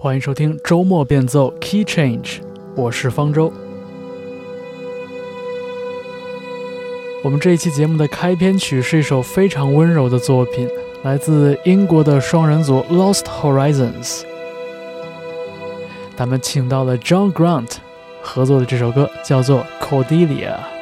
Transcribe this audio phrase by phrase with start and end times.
[0.00, 2.38] 欢迎收听周末变奏 Key Change，
[2.76, 3.52] 我是方舟。
[7.24, 10.68] 我们这一期节目的开篇曲是一首非常温柔的作品，
[11.02, 14.22] 来自英国的双人组 Lost Horizons。
[16.16, 17.72] 他们请到了 John Grant
[18.22, 20.77] 合作的这首歌叫做 Cordelia。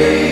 [0.00, 0.29] praise.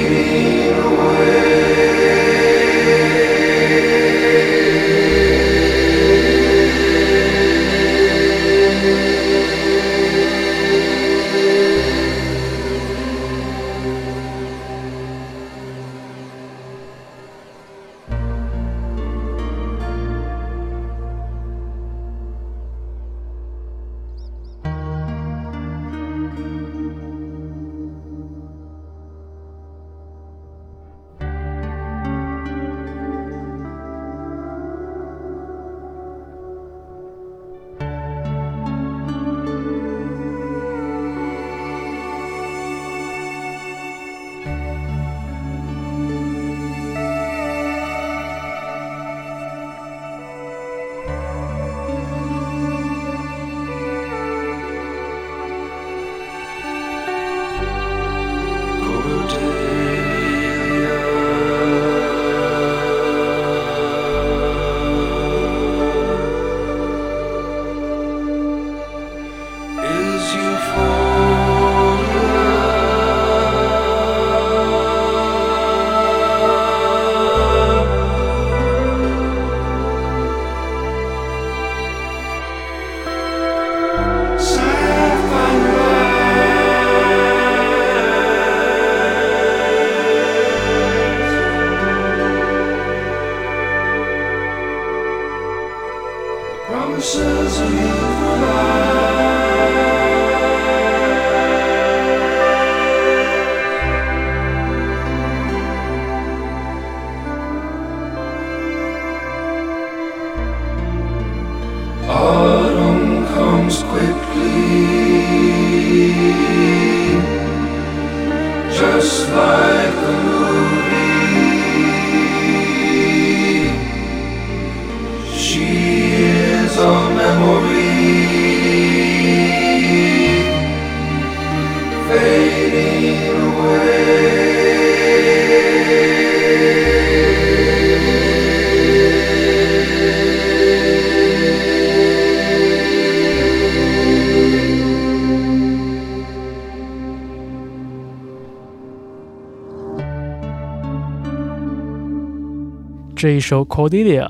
[153.48, 154.26] 首《Cordelia》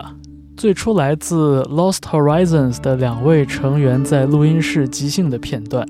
[0.56, 5.85] 最初来自 Lost Horizons 的两位成员在录音室即兴的片段。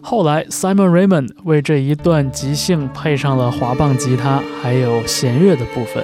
[0.00, 6.02] 后来，Simon Raymond 为这一段即兴配上了滑棒吉他，还有弦乐的部分，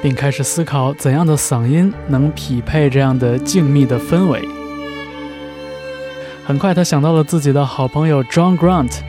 [0.00, 4.40] 并开始思考怎样的嗓音能匹配这样的静谧的氛围。
[6.46, 9.00] 很快，他想到了自己的好朋友 John Grant，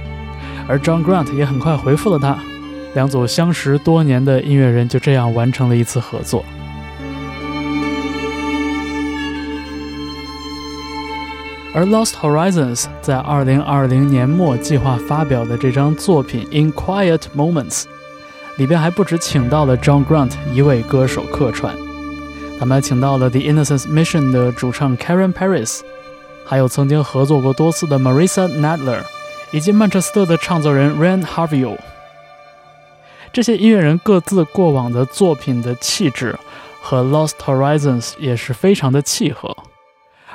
[0.67, 2.37] 而 John Grant 也很快回复了他。
[2.93, 6.43] 两组相识多年的音乐人就这样完成了一次合作。
[11.75, 17.81] 而 Lost Horizons 在2020年末计划发表的这张作品《In Quiet Moments》
[18.57, 21.75] 里边还不止请到了 John Grant 一位歌手客串，
[22.59, 25.79] 他们还请到了 The Innocence Mission 的主唱 Karen Paris，
[26.45, 28.99] 还有曾经合作过多次的 Marissa Nadler，
[29.49, 31.75] 以及曼彻斯特的唱作人 Ran Harvio。
[33.33, 36.37] 这些音乐人各自过往的作品的气质
[36.79, 39.57] 和 Lost Horizons 也是非常的契合，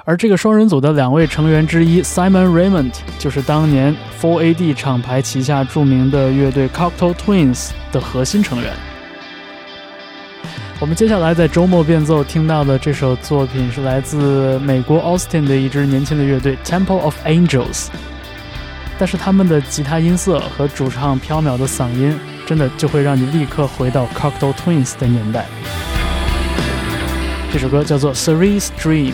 [0.04, 8.72] 而这个双人组的两位成员之一 Simon Raymond 就是当年 Four AD 厂牌旗下著名的乐队 Cocktail Twins 的核心成员。
[10.80, 17.86] 我们接下来在周末变奏听到的这首作品是来自美国 Austin 的一支年轻的乐队 Temple of Angels，
[18.98, 22.18] 但是他们的吉他音色和主唱飘渺的嗓音。
[22.48, 25.44] 真的就会让你立刻回到 Cocktail Twins 的年代。
[27.52, 29.12] 这首歌叫做《Cerise Dream》。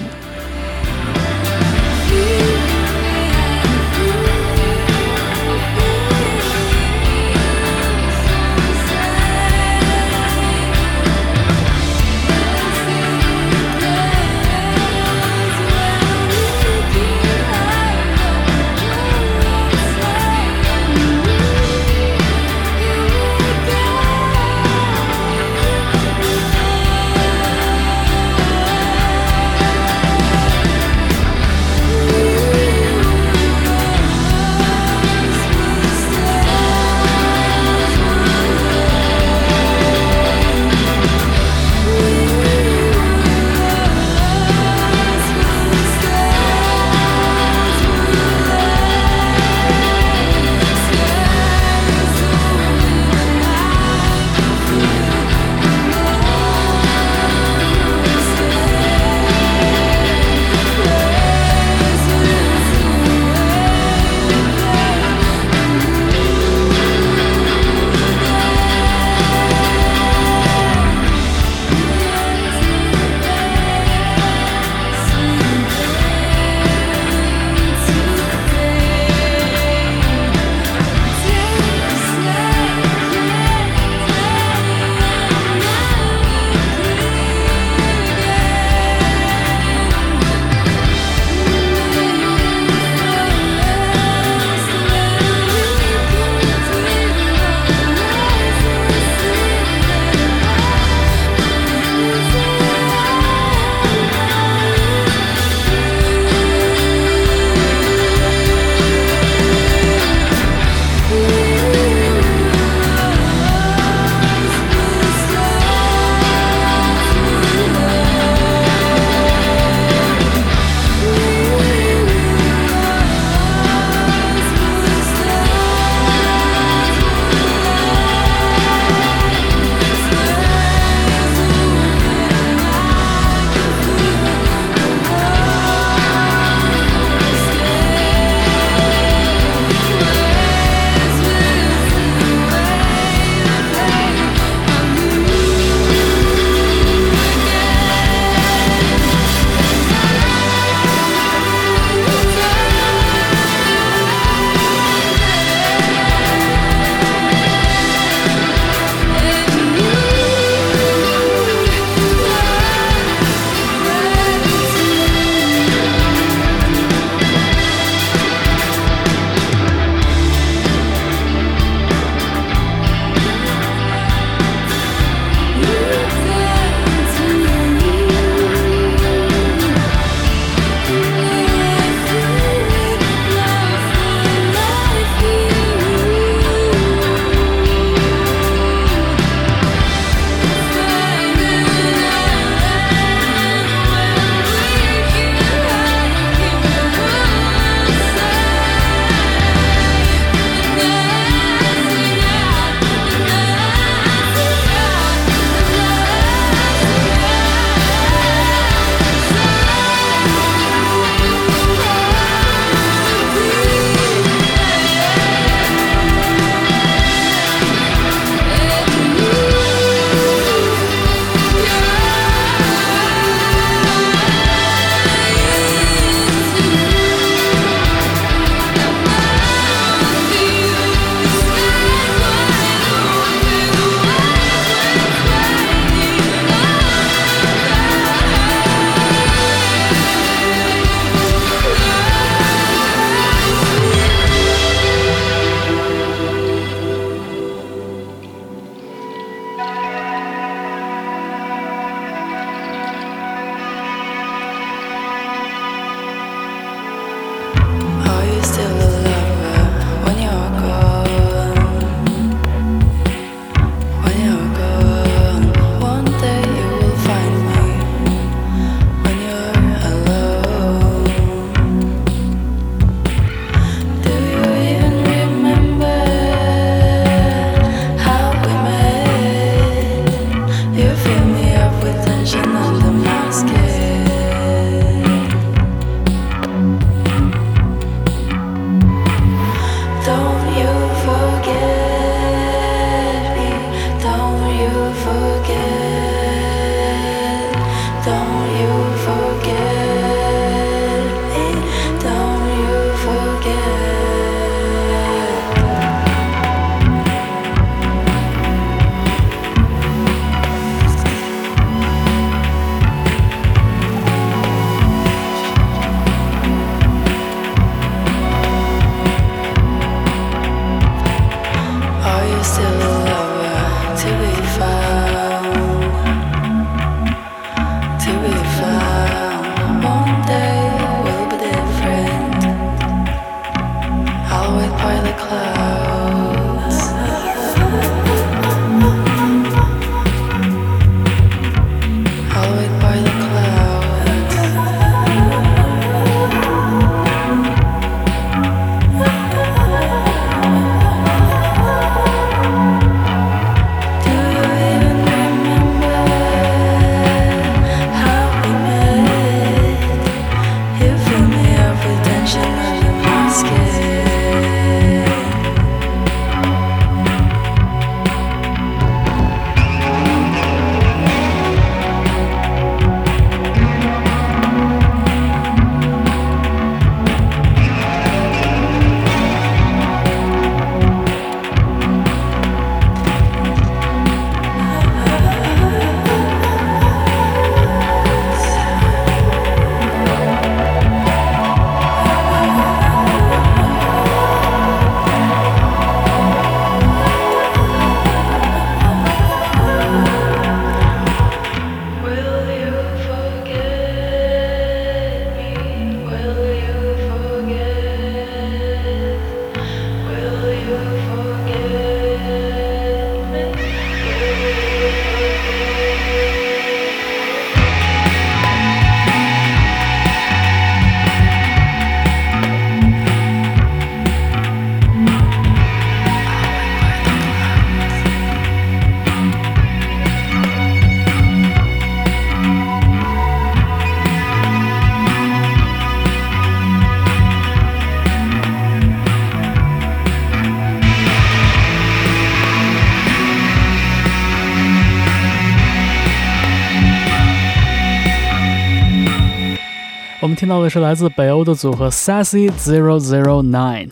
[450.24, 453.90] 我们听到的是来自北欧的组合 Sassy Zero Zero Nine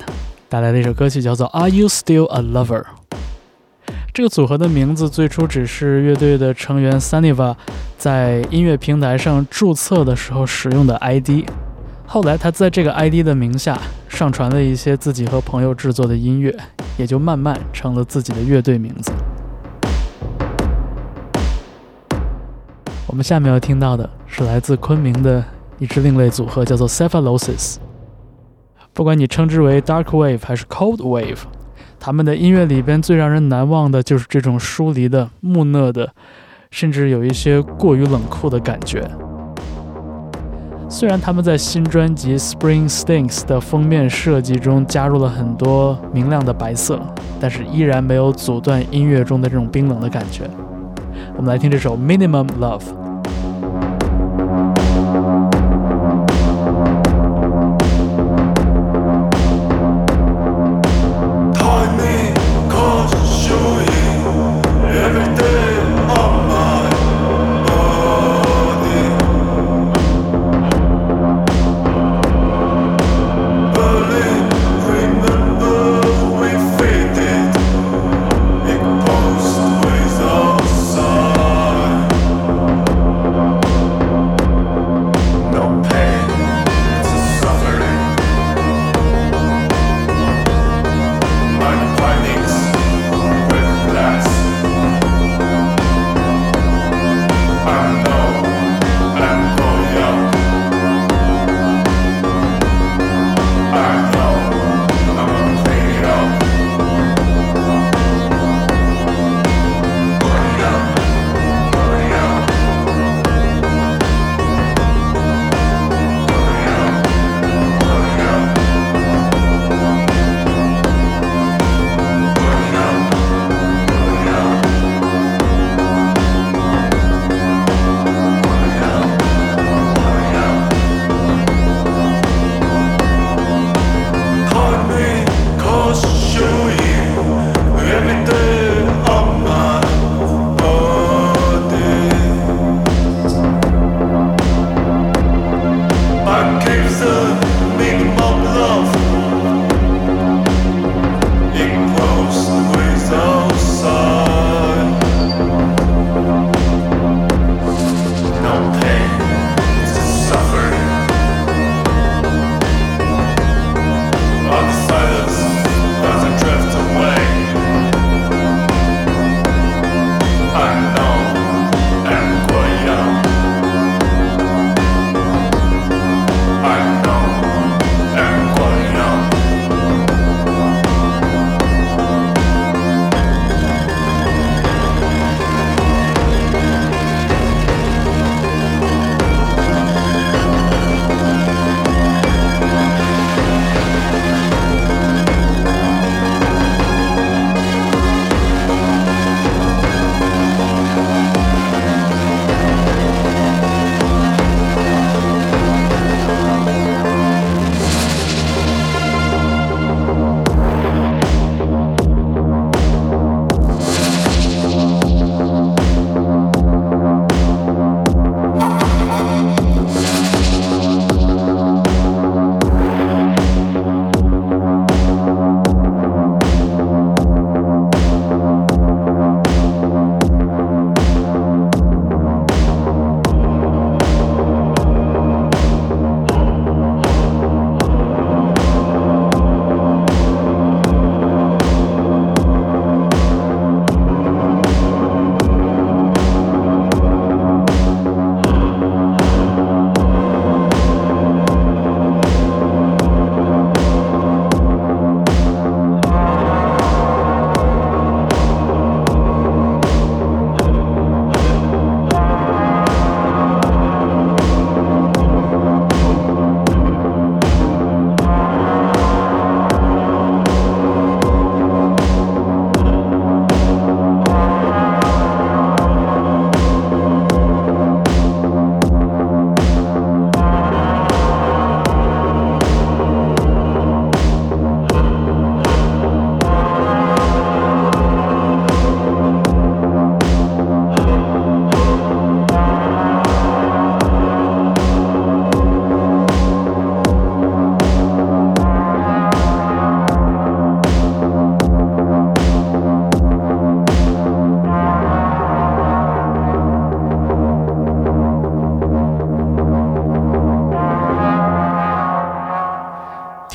[0.49, 2.83] 带来的一首歌曲，叫做《Are You Still a Lover》。
[4.15, 7.55] 这个组合的名字最初只是乐队的成员 Sunniva
[7.99, 11.47] 在音乐平台上注册的时候使用的 ID，
[12.07, 16.57] 后来他在这个 ID 的名下上传了一些自己和朋友制作的音乐，
[16.97, 19.13] 也就慢慢成了自己的乐队名字。
[23.07, 25.45] 我们下面要听到的是来自昆明的
[25.83, 27.79] 一支另类组合，叫做 Cephalosis。
[28.93, 31.41] 不管你称之为 Dark Wave 还是 Cold Wave，
[31.99, 36.15] 他们的音乐里边最让人难忘的就是这种疏离的、木讷的，
[36.71, 39.03] 甚至有一些过于冷酷的感觉。
[40.89, 47.01] 虽然他们在新专辑《Spring Stinks》的封面设计中加入了很多明亮的白色，
[47.41, 50.49] 但是依然没有阻断音乐中的这种冰冷的感觉。
[51.37, 52.83] 我们来听这首《Minimum Love》。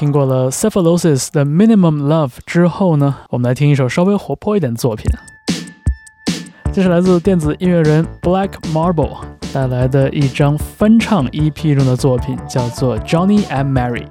[0.07, 5.05] 听过了 Cephalosis 的 Minimum Love 之后呢，我们来听一首稍微活泼一点的作品。
[6.71, 9.17] 这是来自电子音乐人 Black Marble
[9.53, 14.05] 带来的一张翻唱 EP 中的作品，叫做 Johnny and Mary。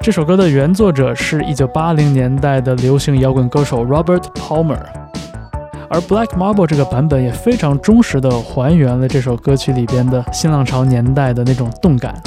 [0.00, 4.80] 这首歌的原作者是一九八零年代的流行摇滚歌手 Robert Palmer，
[5.88, 12.20] 而 Black Marble 这个版本也非常忠实的还原了这首歌曲里边的新浪潮年代的那种动感。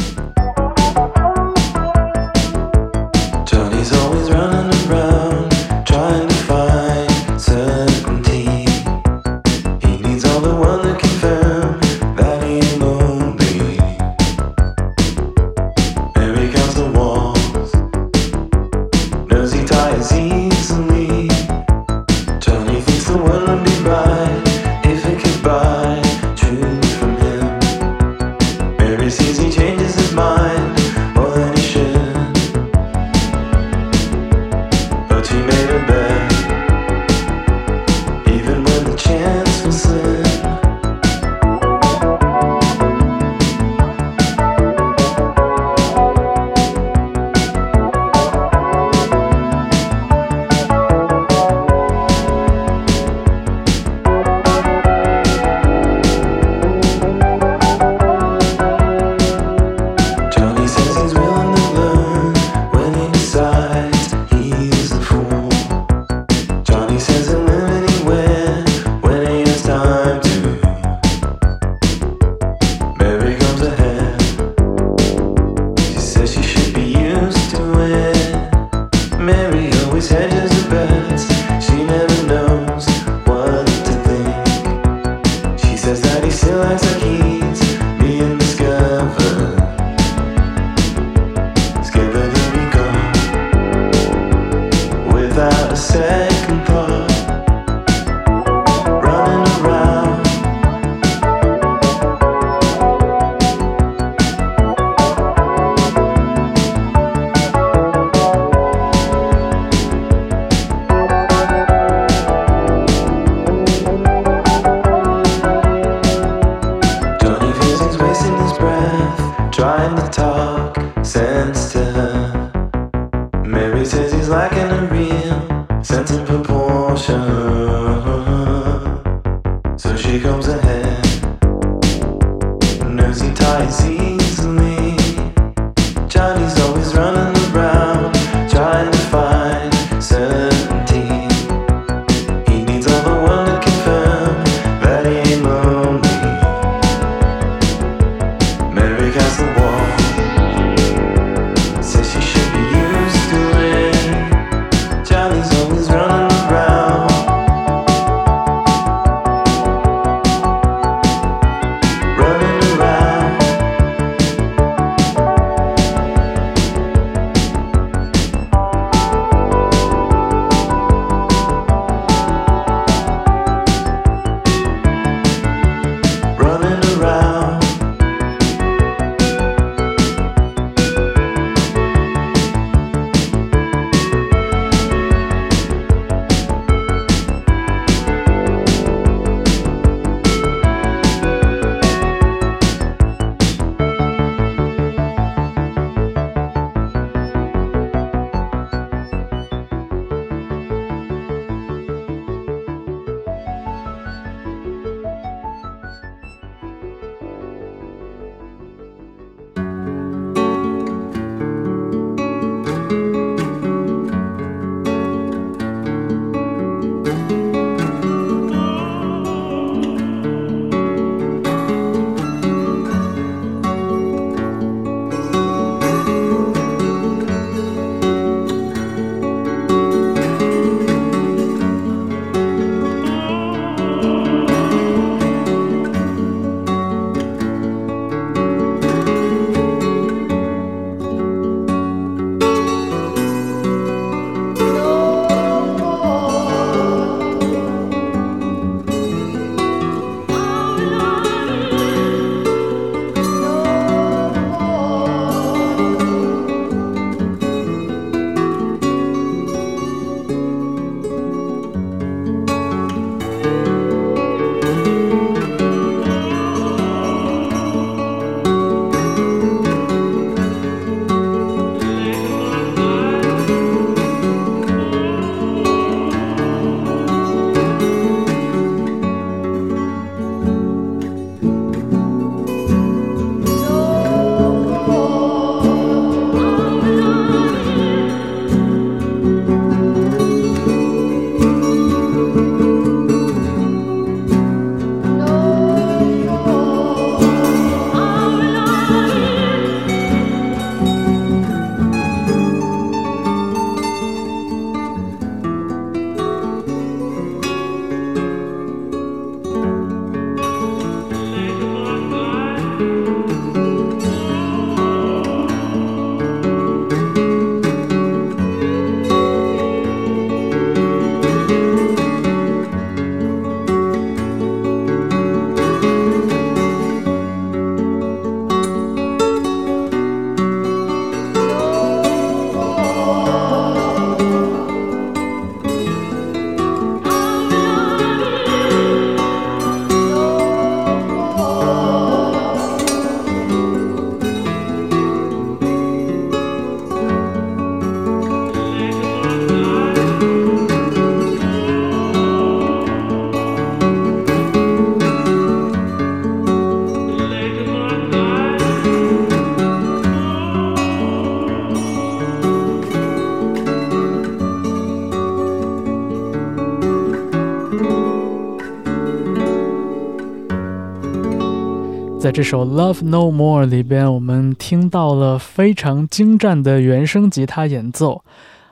[372.37, 378.23] 这首《Love No More》里边，我们听到了非常精湛的原声吉他演奏，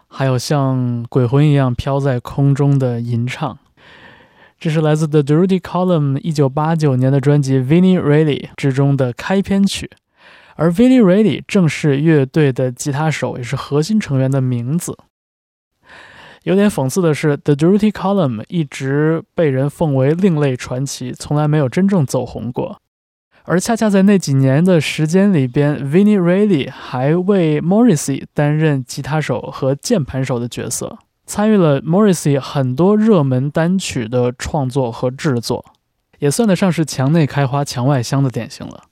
[0.08, 3.58] 还有像鬼魂一样飘在空中的吟唱。
[4.60, 9.90] 这是来自 The Dirty Column 一九八九年的专辑《Vinnie Reilly》之中的开篇曲，
[10.58, 14.96] 而 Vinnie Reilly 正是乐队的吉他手，也是核心成员的名字。
[16.44, 22.80] 有点讽刺的是，The Dirty Column 一直被人奉为另类传奇，从来没有真正走红过。
[23.48, 35.64] 而恰恰在那几年的时间里边，Vinnie Reilly 还为 Morrissey 担任吉他手和键盘手的角色，参与了 Morrissey 很多热门单曲的创作和制作，
[36.18, 38.86] 也算得上是墙内开花墙外香的典型了。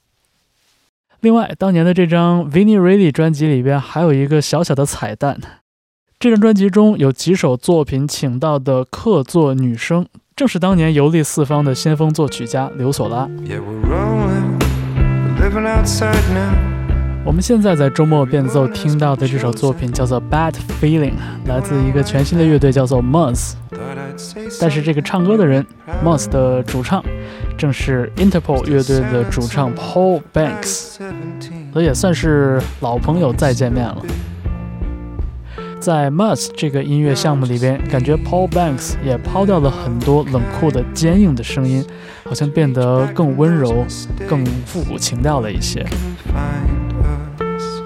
[1.20, 5.40] 另外，当年的这张 Vinnie Reilly 专辑里边还有一个小小的彩蛋，
[6.20, 10.06] 这张专辑中有几首作品请到的客座女声。
[10.36, 13.28] 正是当年游历四方的先锋作曲家刘索拉。
[17.24, 21.12] 我们现在在周末变奏听到的这首作品叫做《Bad Feeling》，
[21.46, 23.56] 来自一个全新的乐队叫做 m o s
[24.16, 25.64] s 但是这个唱歌的人
[26.02, 27.00] m o s s 的主唱，
[27.56, 30.98] 正是 Interpol 乐队的主唱 Paul Banks，
[31.72, 34.02] 所以也算是老朋友再见面了。
[35.84, 41.84] 在 Muzz 这个音乐项目里边，感觉 Paul Banks 也抛掉了很多冷酷的、坚硬的声音，
[42.24, 43.84] 好像变得更温柔、
[44.26, 45.86] 更复古情调了一些。
[46.32, 47.82] Find us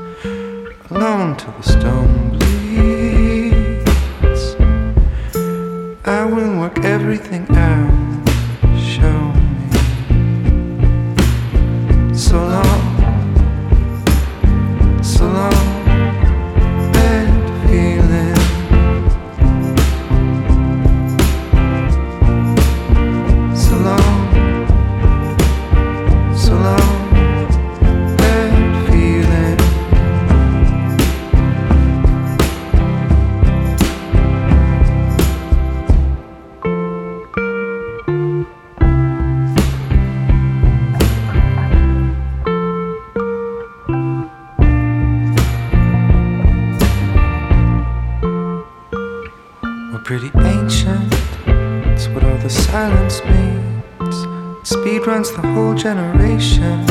[55.30, 56.86] the whole generation.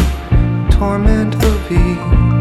[0.69, 2.36] Torment of ease.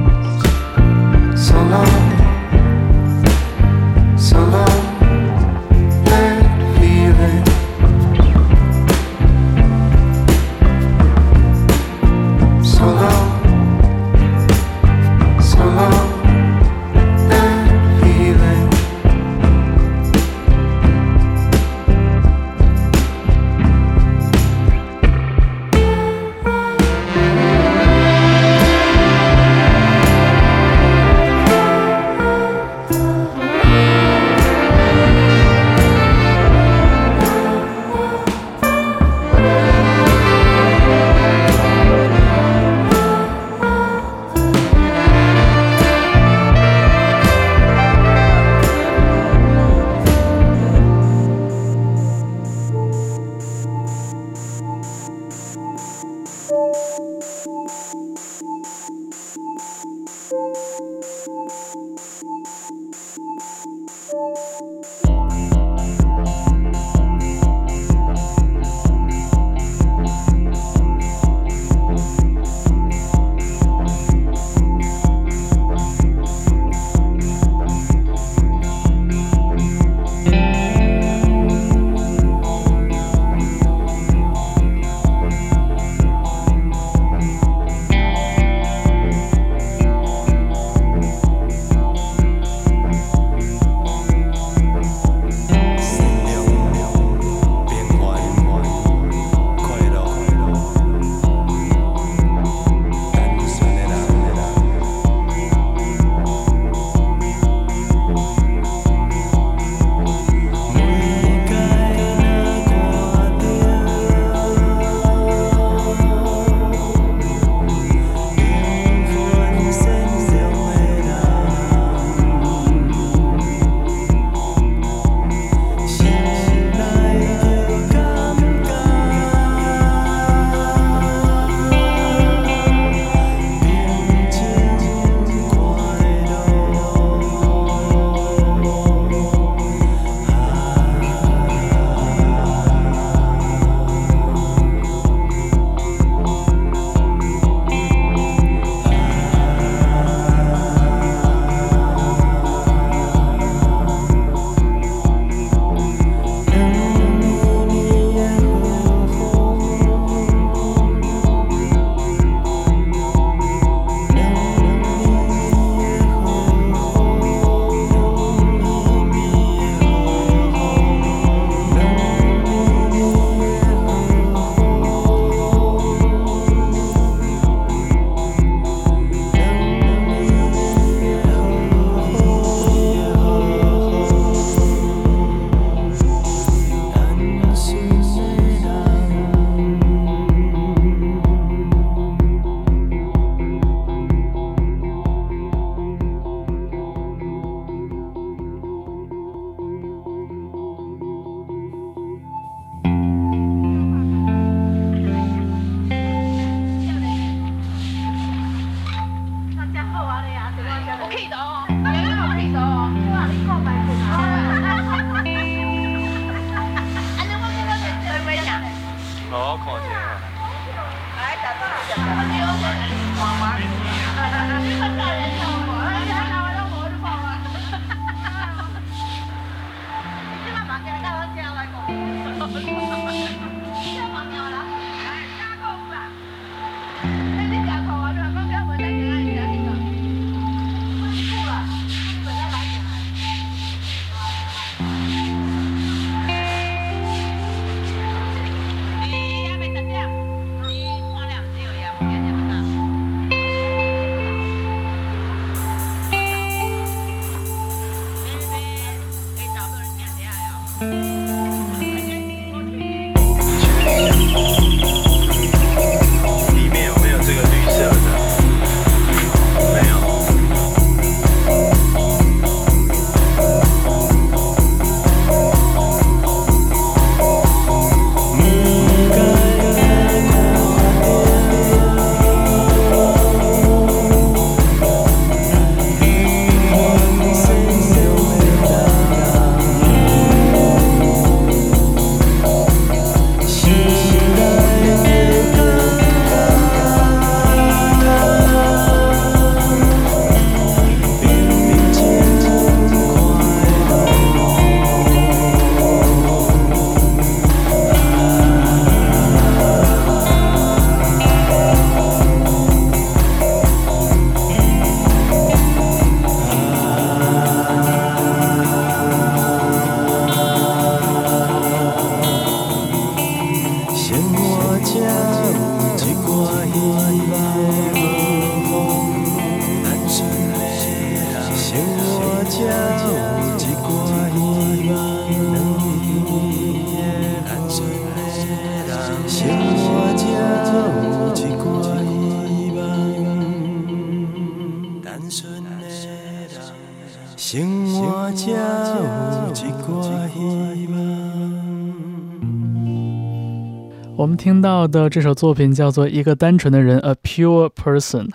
[354.96, 358.30] 的这首作品叫做《一个单纯的人》（A Pure Person），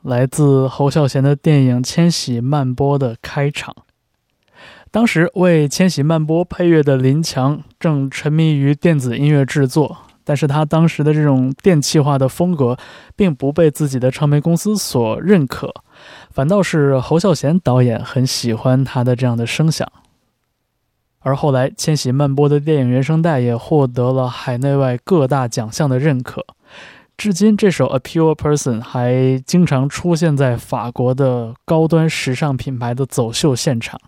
[0.00, 3.74] 来自侯孝贤的电影《千禧曼波》的开场。
[4.90, 12.78] 当时为《千禧曼波》配乐的林强正沉迷于电子音乐制作，但是他当时的这种电气化的风格
[13.14, 15.72] 并不被自己的唱片公司所认可，
[16.30, 19.86] 反倒是侯孝贤导演很喜欢他的这样的声响。
[21.22, 26.44] 而后来，《千禧曼波》的电影原声带也获得了海内外各大奖项的认可。
[27.18, 34.00] 至今，这首《A Pure Person》还经常出现在法国的高端时尚品牌的走秀现场。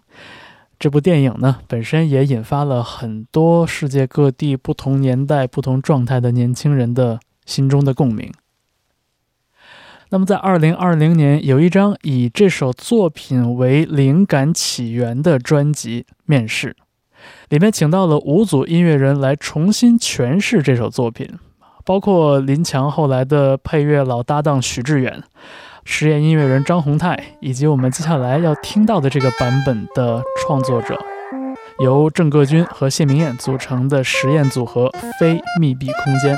[0.78, 8.32] 这部电影呢，本身也引发了很多世界各地不同年代、不同状态的年轻人的心中的共鸣。
[10.08, 16.74] 那么，在二零二零年，有一张以这首作品为灵感起源的专辑面世。
[17.48, 21.28] 里面请到了五组音乐人来重新诠释这首作品，
[21.84, 25.22] 包括林强后来的配乐老搭档许志远、
[25.84, 30.98] 实验音乐人张宏泰，以及我们接下来要听到的这个版本的创作者，
[31.80, 36.36] 由郑各军和谢明燕组成的实验组合“非密闭空间”。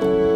[0.00, 0.29] Bye.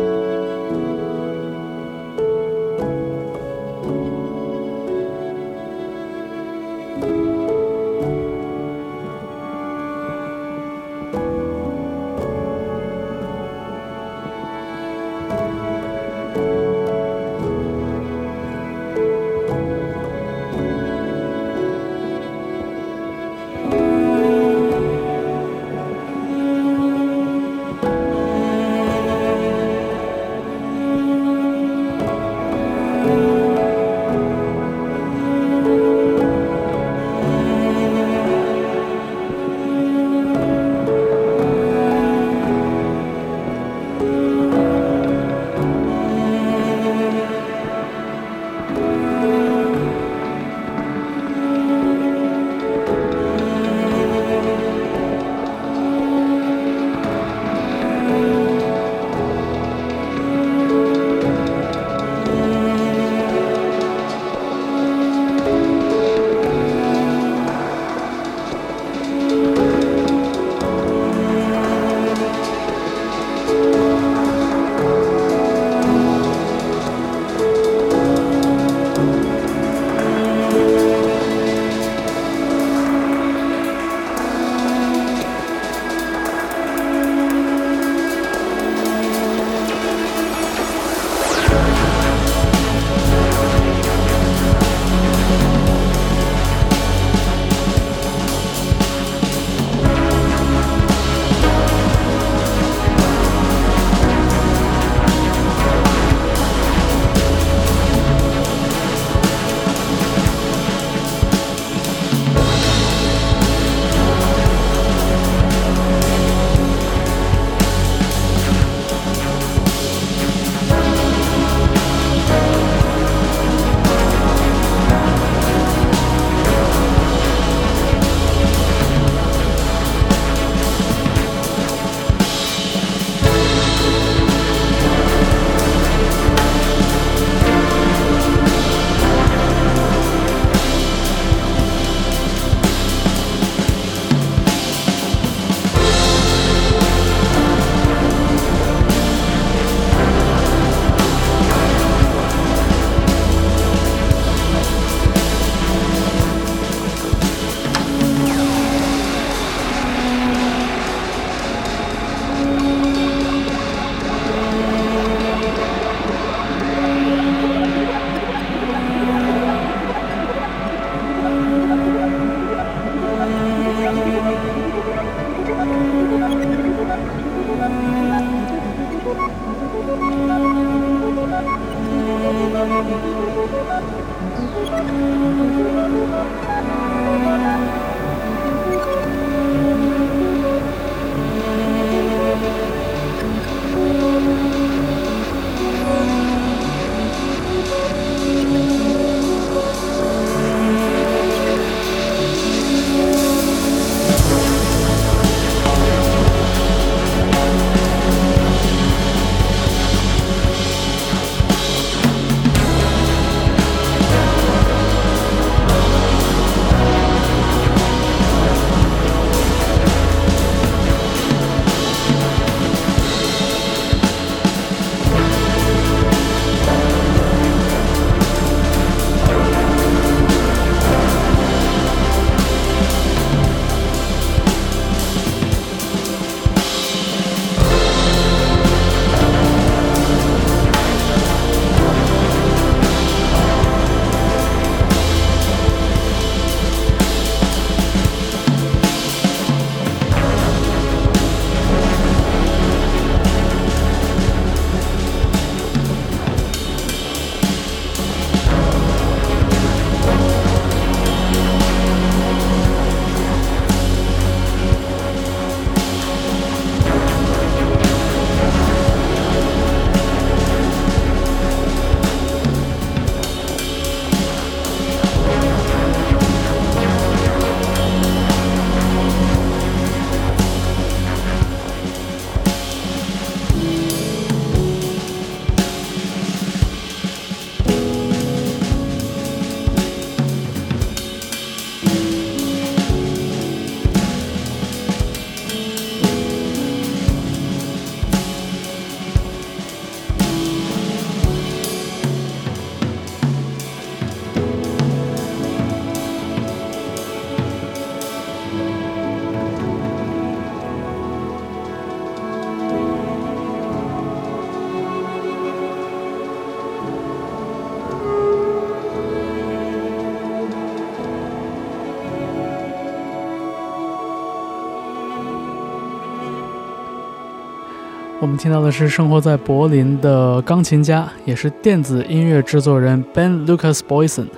[328.25, 334.29] 我们听到的是生活在柏林的钢琴家，也是电子音乐制作人 Ben Lucas Boyson，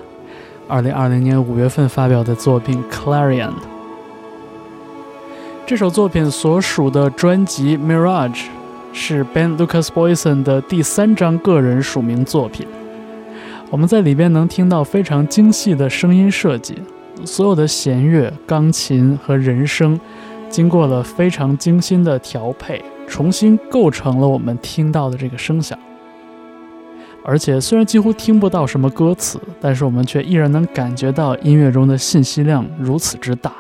[0.67, 3.51] 二零二零年五月份发表的作品《Clarion》。
[5.65, 8.31] 这首作品所属的专辑《Mirage》
[8.93, 12.67] 是 Ben Lucas Boyson 的第三张个人署名作品。
[13.71, 16.75] 我们在里边能听到非常精细的声音设计，
[17.25, 20.01] 所有的弦乐、钢琴和人声
[20.51, 25.79] 经过了非常精心的调配，重新构成了我们听到的这个声响。
[27.25, 33.53] 而且虽然几乎听不到什么歌词，但是我们却依然能感觉到音乐中的信息量如此之大，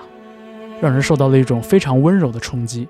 [0.80, 2.86] 让人受到了一种非常温柔的冲击。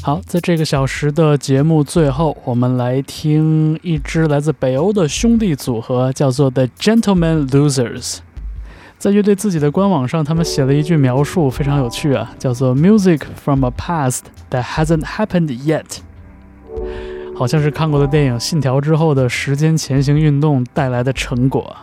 [0.00, 8.18] 好，在这个小时的节目最后，我们来听一支来自北欧的兄弟组合，叫做 The Gentlemen Losers。
[9.02, 15.98] 在乐队自己的官网上，他们写了一句描述，非常有趣啊，叫做 “Music from a past that hasn't happened yet”，
[17.34, 21.76] 好像是看过的电影《信条》之后的时间前行运动带来的成果。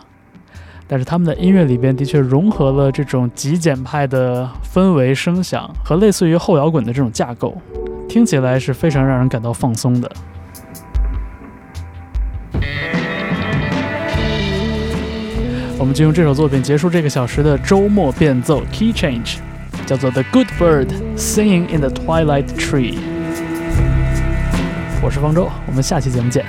[0.88, 7.54] 但是他们的音乐里边的确融合了这种极简派的氛围声响和类似于后摇滚的这种架构。
[8.08, 10.10] 听起来是非常让人感到放松的。
[15.80, 19.36] 我们就用这首作品结束这个小时的周末变奏 Key Change，
[19.86, 22.98] 叫做 The Good Bird Singing in the Twilight Tree。
[25.02, 26.44] 我是方舟，我们下期节目见。